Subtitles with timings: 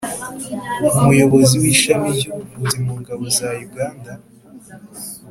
[0.97, 4.11] umuyobozi w'ishami ry'ubuvuzi mu ngabo za uganda,